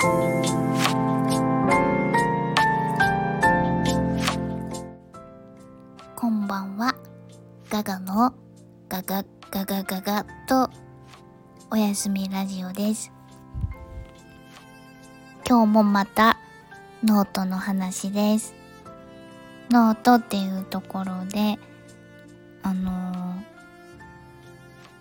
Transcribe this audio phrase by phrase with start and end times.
[0.00, 0.06] こ
[6.26, 6.94] んばんは。
[7.68, 8.32] ガガの
[8.88, 10.70] ガガガガガガと
[11.70, 13.12] おやすみラジオです。
[15.46, 16.38] 今日もまた
[17.04, 18.54] ノートの話です。
[19.70, 21.58] ノートっていうところで、
[22.62, 23.34] あの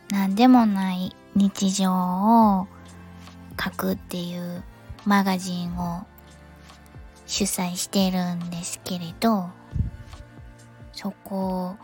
[0.10, 2.68] ー、なんでもない日常を
[3.58, 4.62] 書くっていう
[5.10, 6.06] マガジンを
[7.26, 9.50] 主催してるんですけれど、
[10.94, 11.78] そこ、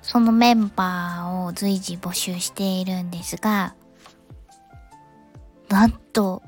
[0.00, 3.74] そのメンバーを随時募集しているんですが、
[5.68, 6.42] なんと、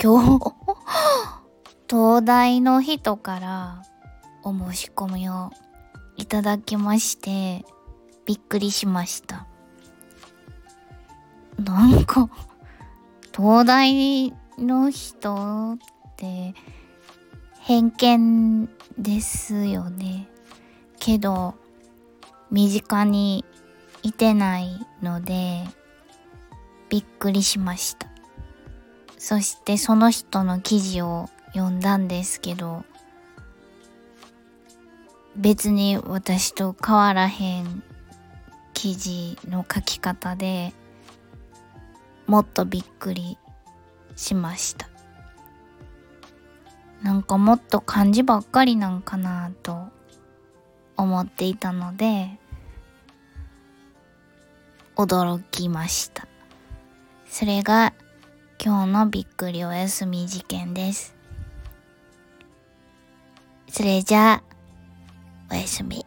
[0.00, 0.54] 今日、
[1.90, 3.82] 東大の人から
[4.44, 5.50] お申し込みを
[6.16, 7.66] いただきまして、
[8.26, 9.44] びっくりしました。
[11.58, 12.30] なんか、
[13.34, 15.78] 東大の人っ
[16.16, 16.54] て
[17.60, 20.28] 偏見ですよね。
[20.98, 21.54] けど、
[22.50, 23.44] 身近に
[24.02, 25.64] いてないので、
[26.88, 28.08] びっくりしました。
[29.18, 32.84] そしてその人の記事を読んだんですけど、
[35.36, 37.82] 別に私と変わらへん
[38.74, 40.74] 記事の書き方で
[42.26, 43.38] もっとびっくり
[44.16, 44.88] しました。
[47.02, 49.88] なんかもっと漢字ばっかりなんかなと
[50.96, 52.38] 思っていたので
[54.96, 56.28] 驚きました。
[57.26, 57.92] それが
[58.64, 61.16] 今日のびっくりお休み事件です。
[63.68, 64.42] それじゃあ、
[65.50, 66.04] おやすみ。